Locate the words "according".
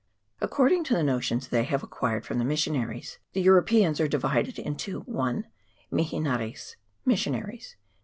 0.39-0.83